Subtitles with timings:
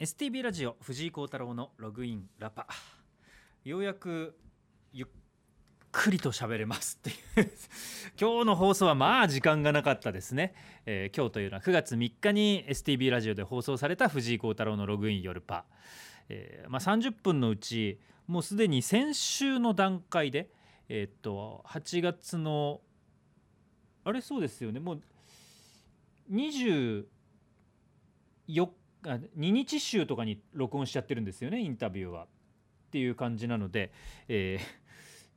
[0.00, 2.66] STB ラジオ藤井幸太郎のログインラパ。
[3.64, 4.36] ようやく
[4.92, 5.08] ゆっ
[5.92, 7.16] くりと喋れますっていう。
[8.20, 10.52] 今日の放送はまあ時間がなかったですね、
[10.84, 15.64] えー今日というのは9月3日に STB ラジオで放送された藤井幸太郎のログイン夜パ、
[16.28, 20.50] えーまあ、30分のうちもうすでに先週の段階で
[20.88, 22.80] えーっと8月の
[24.02, 24.20] あれ？
[24.20, 24.80] そうですよね。
[24.80, 25.00] もう
[26.32, 27.04] 24
[28.44, 28.74] 日
[29.04, 32.24] 2日週とかに録音しちゃってるんですよねインタビューは。
[32.24, 32.26] っ
[32.94, 33.92] ていう感じなので、
[34.28, 34.84] えー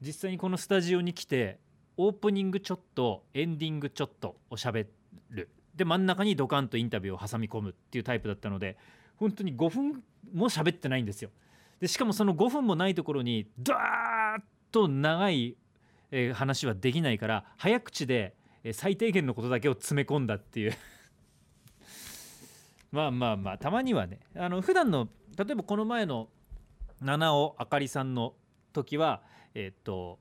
[0.02, 1.60] 実際にこのスタジオに来て
[1.98, 4.88] オープニングちょっとエンディングちょっとを喋
[5.32, 8.78] るで真ん中にドカンとインタビューを挟み込むっていうタイプだったので
[9.18, 11.32] 本当に5分も喋ってないんですよ。
[11.80, 15.56] でしかもその5分もないところにダーッと長い、
[16.12, 18.36] え話はできないから早口で、
[18.74, 20.74] 最低限のことだけを詰め込んだっていう
[22.92, 24.20] まあまあまあたまにはね。
[24.36, 26.30] あの普段の例えばこの前の
[27.02, 28.34] 七尾あかりさんの
[28.74, 29.22] 時は
[29.54, 30.20] えっと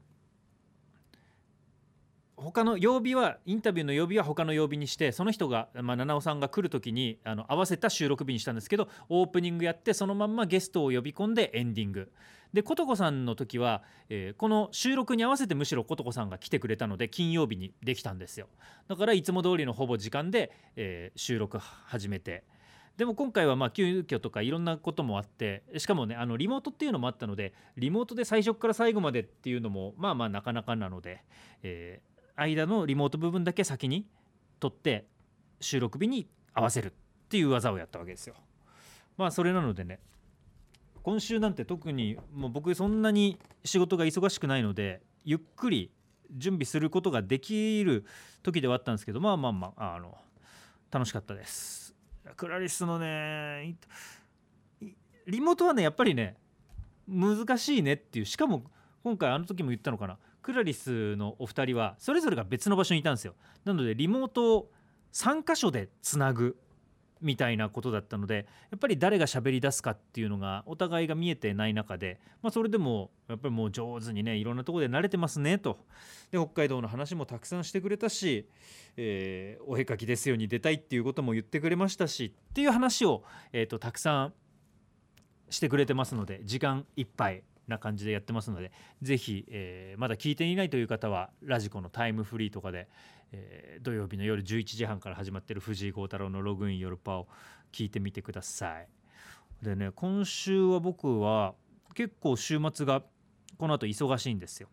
[2.37, 12.13] 他の曜日はインタビューの曜日は他の曜日にしてその人が、まあ、七尾さんが来る時にあの合わせた収録日にしたんですけどオープニングやってそのまんまゲストを呼び込んでエンディング。
[12.53, 18.49] で琴子さんの時は、えーこの収録に合わせてむしろ琴子さんが来てくれたので金曜日にできたんですよ。
[18.89, 22.45] だからいつも通りのほぼ時間で、えー収録始めて。
[22.97, 31.23] でも今回はまあ急遽とかいろんなこともあってしかもねあのリモートっていうのもあったのでリモートで最初から最後までっていうのもまあまあなかなかなので、
[31.63, 34.07] えー間のリモート部分だけ先に
[34.61, 35.07] 撮って
[35.61, 36.93] 収録日に合わせるっ
[37.29, 38.35] ていう技をやったわけですよ。
[39.17, 39.99] まあそれなのでね
[41.03, 45.91] 今週なんて特にもう僕そんなに仕事が忙しくないのでゆっくり
[46.31, 48.05] 準備することができる
[48.43, 50.17] 時ではあったんですけどまあまあまああの
[50.91, 51.96] 楽しかったです。
[52.37, 53.77] クラリスのね
[55.27, 56.37] リモートはねやっぱりね
[57.09, 58.65] 難しいねっていうしかも
[59.05, 60.19] 今回あの時も言ったのかな。
[60.43, 63.35] クラリスのお二人はそれぞれが別の場所にいたんですよ。
[63.65, 64.71] なのでリモートを
[65.13, 66.57] 3箇所でつなぐ。
[67.21, 75.79] みたいなことだったのでやっぱり誰が喋り出すかっていうのがお互いが見えてない中で、まあ、それでもやっぱりもう上手にねいろんなとこで慣れてますねと。
[76.31, 78.49] で北海道の話もたくさんしてくれたし、
[78.97, 84.33] えーお絵描きですよに出たいっていうことも言ってくれましたしっていう話を、えー、とたくさん
[85.51, 88.73] してくれてますので時間いっぱいな感じでやってますので
[89.03, 92.89] ぜひ、えーまだ聞いていないという方はラジコのタイムフリーとかで、
[93.33, 97.29] えー土曜日の夜11時半から始まってる藤井幸太郎のログイン夜パを
[97.73, 98.89] 聞いてみてください。
[99.63, 101.55] でね今週は僕は
[101.95, 103.03] 結構週末が
[103.59, 104.69] この後忙しいんですよ。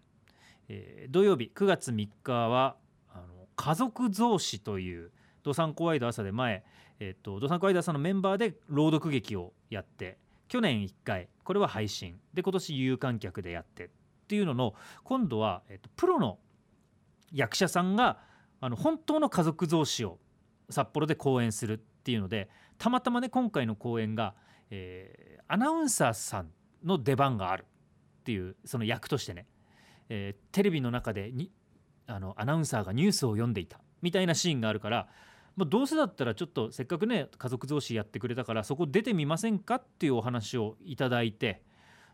[0.70, 2.75] えー土曜日9月3日は
[3.14, 5.12] あの家族増子という
[5.44, 6.64] ドサンコワイド朝で前、
[7.00, 10.18] えー、とドサンコワイド朝のメンバーで朗読劇をやって
[10.48, 12.20] 去年1回これは配信。
[12.34, 13.86] で今年有観客でやって。
[13.86, 13.90] っ
[14.28, 14.74] ていうのの
[15.04, 16.40] 今度は、えー、とプロの
[17.31, 18.20] 役者さんが
[18.62, 20.18] あの本当の家族増子を
[20.70, 24.34] 札幌で公演するっていうのでたまたまね今回の公演が、
[24.70, 26.50] えーアナウンサーさん
[26.84, 27.66] の出番がある
[28.22, 29.46] っていうその役としてね、
[30.10, 31.52] えーテレビの中でに
[32.08, 35.08] あのアナウンサーがニュースを読んでいたみたいなシーンがあるから、
[35.56, 41.62] まあ、どうせだったらちょっとせっかくね家族増子やってくれたからそこ出てみませんかっていうお話をいただいて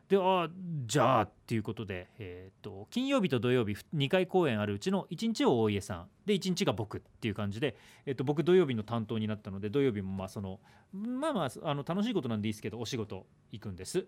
[0.10, 0.50] でああ
[0.88, 10.60] じゃあっていうことで、えー、と金曜日と土曜日2回公演あるうちの1日を大家さんで1日が僕っていう感じで、えー、と僕土曜日の担当になったので土曜日もまあその
[10.92, 14.08] まあまああの楽しいことなんでいいですけどお仕事行くんです。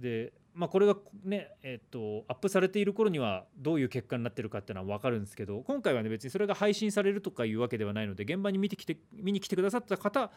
[0.00, 10.30] でまあ、これがね、えっとアップされている頃にはどういう結果になってるかっていうのは分かるんですけど今回はね別にそれが配信されるとかいうわけではないので現場に見てきて見に来てくださった方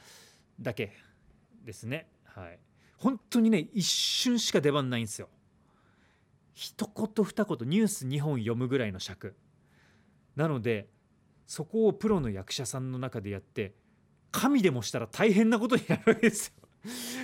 [0.59, 0.94] だけ
[1.63, 2.07] ですね。
[2.25, 2.59] はい。
[2.97, 5.29] 本当にね一瞬しか出番ないんですよ。
[6.53, 9.35] 一言二言ニュース2本読むぐらいの尺。
[10.35, 10.90] なので
[11.47, 13.74] そこをプロの役者さんの中でやって
[14.31, 16.69] 神でもしたら大変なことになるわけですよ。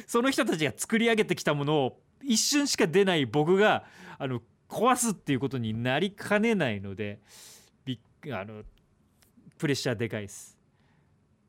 [0.07, 3.83] その人たちが作り上げてきたものを一瞬しか出ない僕が
[4.19, 7.19] あの壊すっていうことになりかねないので
[7.85, 7.99] びっ
[8.31, 8.61] あの
[9.57, 10.55] プレッシャーでかいです。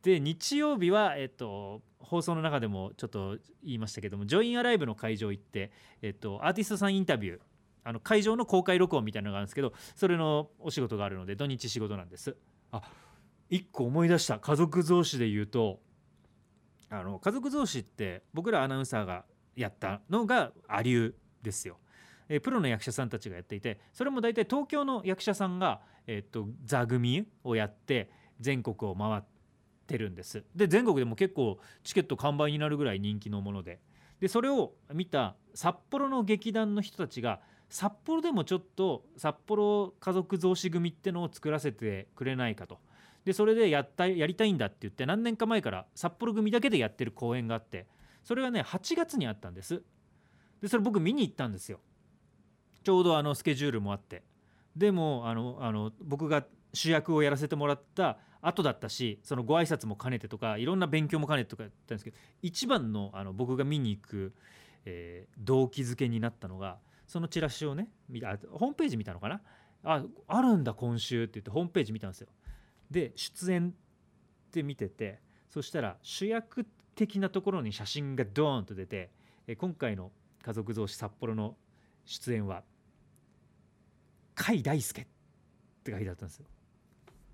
[0.02, 7.38] で日曜日は、えっと、放送の中でもちょっと言いましたけどもジョインアライブの会場行って、えっと、アーティストさんインタビュー
[7.84, 12.34] あの会場の公開録音みたいなのがあるんですけどそれのお仕事があるので土日仕事なんです。
[12.72, 12.80] あ
[13.50, 15.80] 一個思い出した家族増子で言うと
[16.88, 19.24] あの家族増子って僕らアナウンサーが
[19.60, 21.78] やったのがアリュですよ。
[22.28, 28.08] えプロの役者さんたちがやっていてそれも大体東京の役者さんが、えー、と座組をやって
[28.38, 29.22] 全国を回っ
[29.90, 30.44] ってるんです。
[30.54, 33.80] で全国でも結構チケット完売になるぐらい人気のもので。
[34.20, 37.40] でそれを見た札幌の劇団の人たちが
[37.70, 42.78] 札幌でもちょっと札幌家族増資組ってのを作らせてくれないかと。
[43.24, 47.86] でそれでやったやりたいんだって言って何年か前から札幌組だけでやってる公演があって
[48.30, 49.82] それがね8月にあったんです。
[50.62, 51.80] でそれ僕見に行ったんですよ。
[52.84, 54.22] ちょうどあのスケジュールもあって。
[54.76, 64.32] でもあのあの僕が主役をやらせてもらった後だったしそのご挨拶も兼ねてとかいろんな勉強も兼ねてとかやったんですけど一番のあの僕が見に行く、
[64.84, 66.78] えー、動機づけになったのが
[67.08, 69.40] そのチラシをね見たホームページ見たのかな？
[69.82, 72.28] ああるんだ今週って言ってホームページ見たんですよ。
[72.92, 75.18] で出演って見てて
[75.48, 76.64] そしたら主役
[77.00, 79.10] 的なところに写真がドーンと出て
[79.56, 80.12] 今回の
[80.44, 81.56] 「家族増資札幌」の
[82.04, 82.62] 出演は
[84.36, 85.06] 甲斐大輔っ
[85.82, 86.46] て書いてあったんですよ。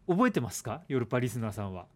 [0.07, 0.83] 覚えてますか？
[0.87, 1.87] ヨルパリスナーさんは。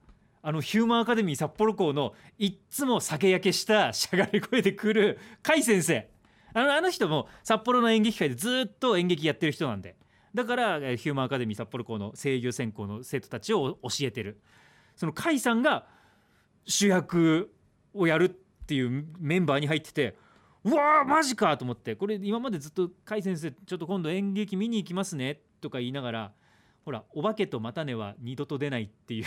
[0.43, 6.11] あのヒューマンアカデミー札幌校のいっつも酒焼けしたしゃがれ声で来る甲斐先生。
[6.55, 9.97] あのあの人も札幌の演劇界でずっと演劇やってる人なんで。
[10.35, 14.41] だからヒューマンアカデミー札幌校の声優専攻の生徒たちを教えてる。
[14.97, 15.87] その甲斐さんが
[16.65, 17.53] 主役
[17.95, 18.31] をやるっ
[18.67, 20.17] ていうメンバーに入ってて
[20.65, 26.33] うわーマジかと思ってこれ今までずっと甲斐先生ちょっと今度演劇見に行きますねとか言いながら
[26.85, 29.25] ほらお化けと叉根は二度と出ないっていう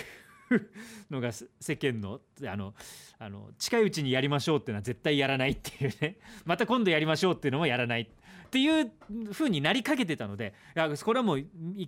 [1.10, 2.74] のが世間のあの
[3.18, 8.08] あの近いうちにやりましょうっていうのは絶対やらないっていうねまた今度やりましょうっていうのもやらないっ
[8.50, 8.92] ていう
[9.32, 11.46] 風になりかけてたのでいやこれはもう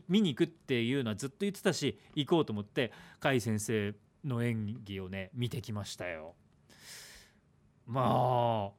[0.09, 2.91] 見に行くっていうのはずっと言ってたし行こうと思って
[3.21, 3.93] 甲斐先生
[4.23, 6.35] の演技をね見てきましたよ。
[7.85, 8.71] まあ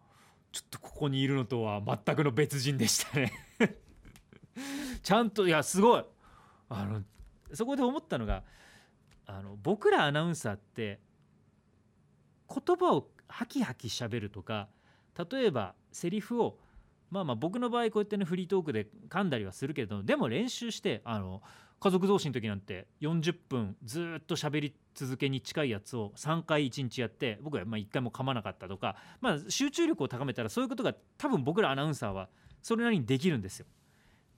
[0.52, 3.32] ちょっとここにいるのとは全くの別人でしたね。
[5.02, 6.04] ちゃんといやすごい。
[6.68, 7.02] あの
[7.52, 8.42] そこで思ったのが
[9.26, 11.00] あの僕らアナウンサーって
[12.48, 14.68] 言葉をハキハキしゃべるとか
[15.30, 16.58] 例えばセリフを
[17.10, 21.42] まあまあ僕の場合こうやってねフリートークで噛んだりはするけどでも練習してあの
[21.80, 32.28] 家族同士の時なんて40分ずっと喋り続けに近いやつを3回1日やって僕はま1回も噛まなかったとか、まあ、集中力を高めたらそういうことが多分僕らアナウンサーは
[32.62, 33.66] それなりにできるんですよ。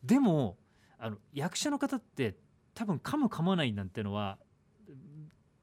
[0.03, 0.59] でも
[0.99, 2.37] あの役者の方って
[2.75, 4.39] 多分噛む噛まないなんてのは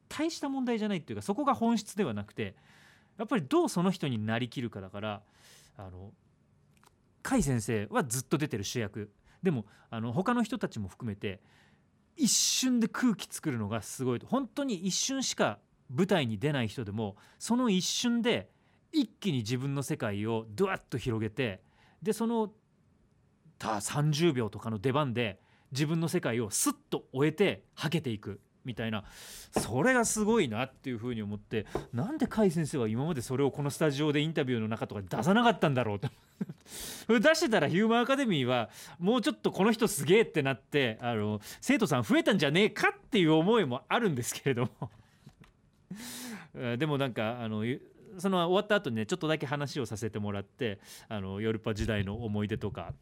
[0.08, 2.56] 大した問題じゃないっていうかそこが本質ではなくて
[3.18, 5.22] やっぱりどうその人になりきるかだから
[5.76, 6.12] あの
[7.22, 9.10] 甲斐先生はずっと出てる主役
[9.42, 11.40] でもあの他の人たちも含めて
[12.16, 15.58] 一瞬で空気作るのがすごい本当に一瞬しか
[15.90, 18.50] 舞台に出ない人でもその一瞬で
[18.92, 21.60] 一気に自分の世界をドワッと広げて
[22.02, 22.50] でその
[23.58, 25.40] た30秒とかの出番で
[25.72, 29.04] 自分の世界をスッと終えてはけていくみたいな。
[29.50, 36.08] それがすごいなっていうふうに思ってなんで甲斐先生は今までそれをこのスタジオでインタビューの中とか出さなかったんだろうと。
[37.08, 44.90] 出してたらヒューマンアカデミーはもうちょっとこの人すげえってなってあの生徒さん増えたんじゃねえかっていう思いもあるんですけれども。
[46.78, 47.64] でもなんかあの
[48.18, 52.94] その終わった後にねちょっとだけ話をさせてもらってあのヨルパ時代の思い出とか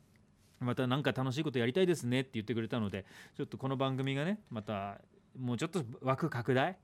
[0.60, 3.04] また何か楽しいことやりたいですねって言ってくれたので
[3.36, 5.00] ちょっとこの番組がねまた
[5.38, 6.76] もうちょっと枠拡大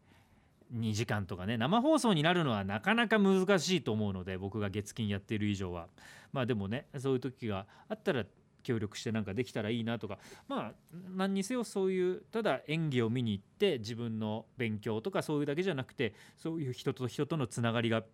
[0.74, 5.88] 2時間とかね生放送になるのはなかなか難しいと思うので僕が月金やっている以上は。
[6.32, 8.24] まあでもねそういう時があったら
[8.62, 10.18] 協力してなんかできたらいいなとか。
[10.46, 10.72] まあ
[11.16, 18.04] 何にせよそういうただ演技を見に行って自分の勉強とかそういうだけじゃなくてそういう人と人とのつながりが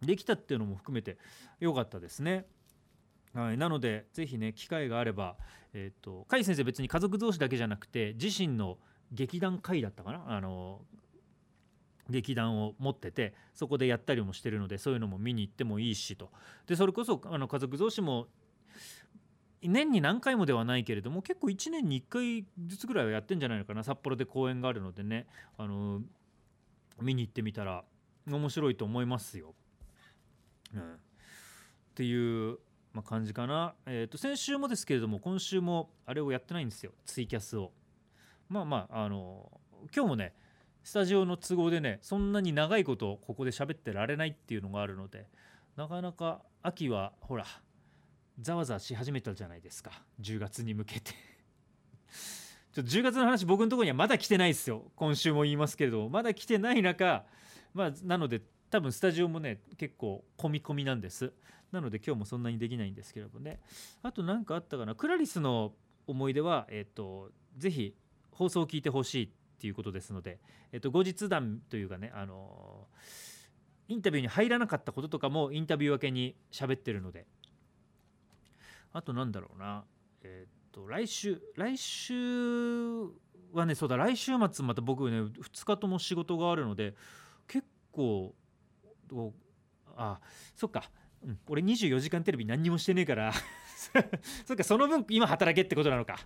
[0.00, 1.16] できたっていうのも含めて
[1.60, 2.46] 良かったですね。
[3.34, 5.36] はい、なのでぜひね機会があれば、
[5.72, 8.78] えーと、甲斐先生別に家族同士だけじゃなくて自身の
[9.10, 10.24] 劇団会だったかな？
[10.26, 10.82] あの
[12.12, 16.30] 劇団を持っててそこでやったりもしてるのでそういうのも見に行ってもいいしと。
[16.66, 18.28] でそれこそあの家族同士も
[19.62, 23.82] 年に何回もではないけれども結構1年に1回ずつぐらいはやってんじゃないのかな。
[23.82, 25.26] 札幌で公演があるのでね
[25.58, 26.00] あの
[27.00, 27.84] 見に行ってみたら
[28.28, 29.54] 面白いと思いますよ。
[30.74, 30.84] うん、っ
[31.94, 32.58] ていう
[32.92, 36.92] まあ、感じかな、えー、と先週もですけれども今週もあれをやってないんですよ。
[37.06, 37.72] ツイキャスを。
[38.48, 39.50] まあまああの
[39.94, 40.34] 今日もね
[40.84, 45.26] スタジオの都合でねそんなに長いことここで喋ってられないっていうのがあるので
[45.76, 47.46] なかなか秋はほら
[48.40, 49.90] ざわざわし始めたじゃないですか。
[50.20, 51.12] 10月に向けて。
[52.72, 54.84] ちょっと10月の話僕のところにはまだ来てないですよ。
[54.96, 57.24] 今週も言いますけれどもまだ来てない中
[57.74, 61.32] まあなので多分スタジオもね結構込み込みなんです。
[61.70, 63.60] なので今日もそんなにできないんですけれどもね。
[64.02, 64.94] あと何かあったかな。
[64.94, 65.72] クラリスの
[66.06, 67.94] 思い出はえっ、ー、とぜひ
[68.30, 69.32] 放送を聞いてほしい。
[69.62, 70.40] っていうことですので、
[70.72, 72.88] えっと、後日談というかねあの
[73.86, 77.26] インタビューに入らなかったこととかもインタビュー分けに喋ってるので。
[78.92, 79.84] あとなんだろうな。
[80.24, 83.04] えっと来週来週
[83.52, 86.94] はねそうだ来週末また僕ね2日とも仕事があるので
[87.46, 88.34] 結構
[89.96, 90.18] あ
[90.56, 90.90] そっか、
[91.24, 93.32] うん、俺24時間テレビ何にもしてねえから。
[94.44, 96.18] そっかその分今働けってことなのか。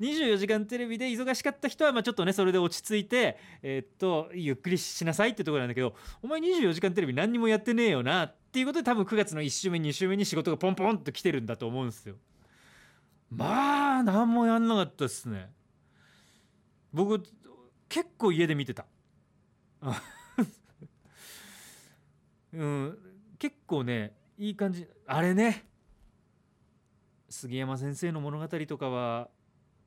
[0.00, 12.16] 24時間テレビで忙しかった人はまあちょっとねそれで落ち着いてえ、っとゆっくりしなさいってところなんだけどお前24時間テレビ何にもやってねえよなっていうことで多分9月の1週目2週目に仕事がポンポンと来てるんだと思うんですよ。
[13.30, 15.50] まあ何もやんなかったっすね。
[16.92, 17.22] 僕
[17.88, 18.86] 結構家で見てた。
[22.52, 22.98] うん。
[23.38, 24.86] 結構ねいい感じ。
[25.06, 25.66] あれね。
[27.28, 29.28] 杉山先生の物語とかは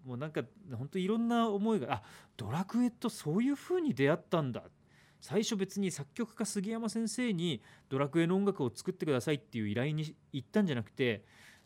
[0.06, 0.42] もうなんか
[0.74, 2.04] 本当いろんな思いがあ
[2.38, 4.64] ドラクエとそういう風に出会ったんだ
[5.22, 11.26] 最初別に作曲家杉山先生にドラクエの音楽を作ってくださいっていう依頼に行ったんじゃなくて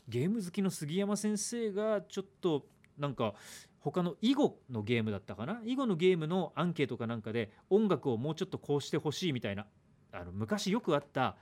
[0.09, 2.65] ゲーム好きの杉山先生がちょっと
[2.97, 3.35] なんか
[3.79, 5.61] 他の囲碁のゲームだったかな？
[5.65, 9.65] 囲碁のゲームのアンケートかなんかで音楽をもうちょっとこうしてほしいみたいな
[10.11, 11.35] あの昔よくあった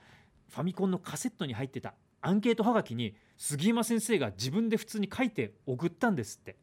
[0.49, 6.57] ファミコンのカセットに入ってたアンケートはがきに杉山先生が自分で普通に書いて送ったんですって。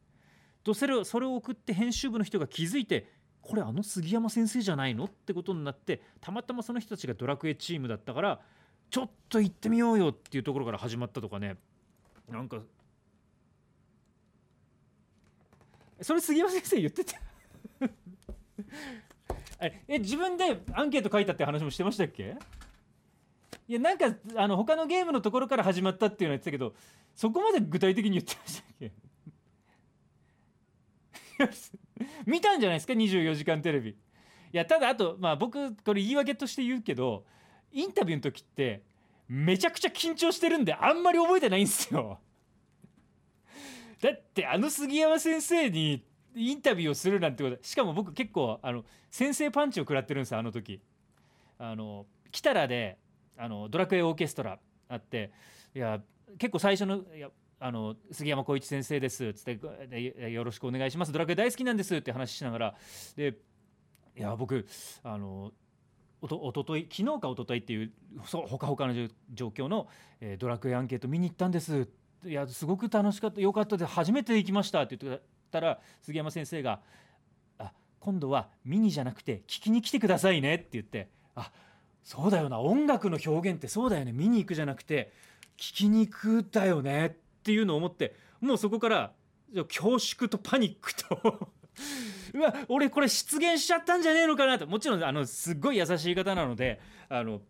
[0.64, 3.06] とそれをそれを送って編集部の人が気づいて
[3.40, 5.04] これあの杉山先生じゃないの？
[5.04, 8.40] ってことになってたまたまその人たちがドラクエチームだったから
[8.90, 11.56] ちょっと行ってみようよっていうところから始まったとかね。
[12.28, 12.58] なんか
[16.00, 17.18] それ杉山先生言ってた？
[19.60, 22.36] え自分でアンケート書いたって話もしてましたっけ？
[23.66, 26.74] いやなんかあの他のゲームのところから始まったっていうのは言ってたけど
[27.14, 28.92] そこまで具体的に言ってましたっけ？
[32.26, 33.90] 見たんじゃないですか？24時間テレビ。
[33.90, 33.94] い
[34.52, 37.24] やただあとまあ僕これ言い訳として言うけど
[37.70, 38.82] インタビューの時って
[39.28, 42.18] めちゃくちゃ緊張してるんであんまり覚えてないんですよ。
[44.00, 46.04] だってあの杉山先生に
[46.34, 50.80] インタビューをするなんてことしかも僕結構あの先生パンチを食らってるんですよあの時。
[51.58, 52.98] あの来たらで
[53.36, 55.32] あのドラクエオーケストラあって
[55.74, 56.00] いや
[56.38, 57.28] 結構最初のいや
[57.60, 62.74] あの杉山浩一先生です」つって「よろしくお願いしますドラクエ大好きなんです」って話しながら
[63.16, 63.34] で
[64.16, 64.66] いや僕
[65.02, 65.52] あの
[66.20, 67.92] おとおととい昨日かおとといっていう
[68.24, 68.94] そほかほかの
[69.32, 69.88] 状況の、
[70.20, 71.88] えー、ドラクエアンケート見に行ったんです。
[72.24, 75.20] いやすごく楽しかったよかったで初めて行きましたって言っ
[75.52, 76.80] たら杉山先生が
[77.58, 81.52] 「あ今度は見にじゃなくて聞きに来てくださいね」って言って「あ
[82.02, 85.12] そうだよな音楽の表現ってそうだよね見に行くじゃなくて
[85.56, 89.12] 聞きに行くだよね」ってっていうのを思ってもうそこから
[89.68, 91.48] 恐縮とパニックと。
[92.34, 94.66] うわ俺これ出現しちゃったんじゃねえのかなと。
[94.66, 96.78] もちろんあのすっごい優しい方なので
[97.08, 97.40] あの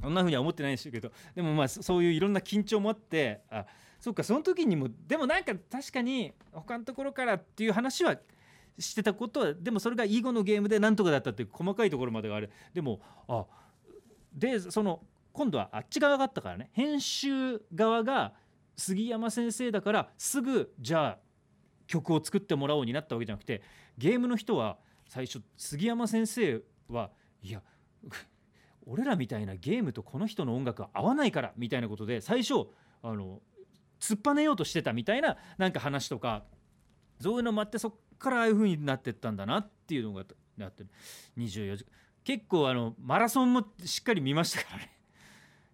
[0.00, 1.12] そんな風には思ってないんですけど。
[1.34, 3.66] でもまあそういういろんな緊張もあってあ
[4.00, 8.16] そっかその時にもでもなんか確かに他のところからっていう話は
[8.78, 12.50] してたことはでもそれが囲碁のゲームでなんとかだったっていう細かいところまでがある。
[12.72, 13.44] でもあ
[14.32, 15.02] でその
[15.34, 16.70] 今度はあっち側があったからね。
[16.72, 18.32] 編集側が
[18.76, 21.18] 杉山先生だからすぐじゃあ
[21.86, 23.62] 曲を作ってもらおうになったわけじゃなくて
[23.98, 24.78] ゲームの人は
[25.08, 27.10] 最初杉山先生は
[27.42, 27.62] いや
[28.86, 32.66] 俺らみたいなゲームとこの人の音楽は合わないからみたいなことで最初
[33.02, 33.40] あの
[34.00, 36.44] 突っぱねようとしてたみたいななんか話とか
[37.20, 40.24] そういうのもあってそっからああいう風になってったんだなっていうのが
[40.56, 40.84] なって
[41.38, 41.90] 24時間。
[42.24, 44.93] 結構あのマラソンもしっかり見ましたからね。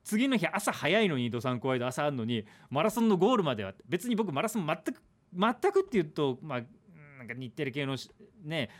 [0.05, 5.03] 次の日朝早いのにドサンコワイド朝あるのにマラソンのゴールまでは別に僕マラソン全く
[5.33, 6.61] 全くっていうとまあ
[7.19, 7.97] なんか日テレ系の
[8.45, 8.71] ね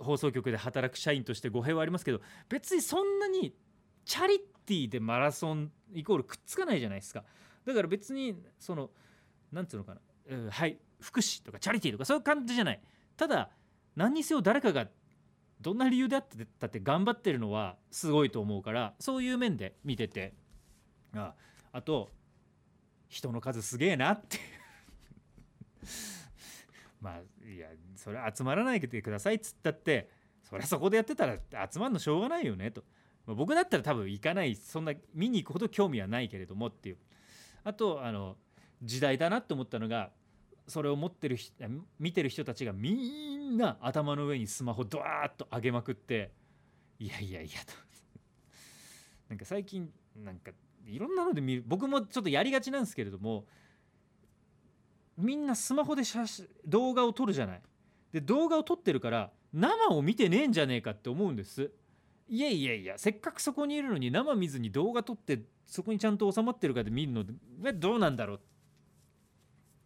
[0.00, 3.54] 放送局で働く社員として語弊はありますけど別にそんなに
[4.04, 7.24] チャリティーでマラソンイコールくっつかないじゃないですか。
[7.64, 8.90] だから別にその
[9.52, 10.00] なんつうのかな、
[10.30, 12.80] うん、はい福祉とかチャリティーとかそういう感じじゃない。
[13.16, 13.50] ただ
[13.94, 14.88] 何にせよ誰かが
[15.60, 20.34] どんな理由であってたって頑張ってるのはすごいと思うからそういう面で見てて。
[21.14, 21.34] あ
[21.72, 22.10] あと
[23.08, 24.38] 人の数すげえなって。
[27.00, 30.10] まあいやそれ集まらないでくださいっつったって
[30.42, 31.38] そりゃそこでやってたら
[31.70, 32.82] 集まるのしょうがないよねと、
[33.26, 36.98] まあ、僕だったら多分行かないそんな見に行くほど興味はないけれどもっていう。
[37.64, 38.36] あとあの
[38.82, 40.10] 時代だなって思ったのが
[40.66, 41.36] それを持ってる
[41.98, 46.30] 見てる人たちがみんな頭の上にスマホドワーッと上げまくって
[46.98, 47.72] いやいやいやと。
[49.28, 50.52] なんか最近なんか
[50.88, 53.44] いろんなので見る僕もちょっとやりがちなんですけれども
[55.16, 57.62] みんなスマホで写真動画を撮るじゃない。
[58.12, 61.70] で動画を撮ってるから生を見てねえんじゃねえかって思うんです。
[62.28, 68.36] いやいやいやせっかくそこにいるのに生見ずに動画撮ってそこにちゃんと収まってるかで見るのでどうなんだろう。
[68.36, 68.40] っ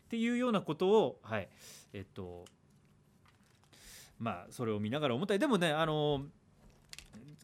[0.08, 1.48] ていうようなことをはい。
[1.92, 2.44] えっと
[4.18, 5.40] まあそれを見ながら思ったり。
[5.40, 6.26] でもねあの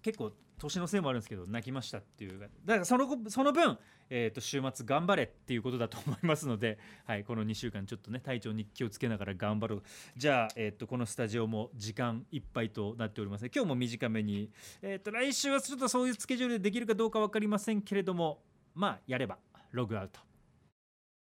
[0.02, 2.38] 結構年のせいもあるんですけど泣きましたっていう。
[2.38, 3.78] だからそのその分、
[4.10, 9.82] えー、と週末頑張れっていうことだと思いますので、 はい、この2週間ちょっとね体調に気をつけながら頑張ろう。
[10.16, 13.46] じゃあ、えー、とこのスタジオも時間いっぱいとなっております。
[13.46, 14.50] 今日も短めに、
[14.82, 18.42] えー、と来週はちょっとそういうスケジュールでできるかどうか分かりませんけれども
[18.74, 19.38] まあやれば
[19.72, 20.27] ログアウト。